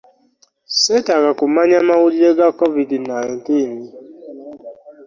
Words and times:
Seetaaga 0.81 1.31
kumanya 1.39 1.77
mawulire 1.87 2.29
ga 2.37 2.47
covid 2.59 2.89
nineteen. 3.07 3.77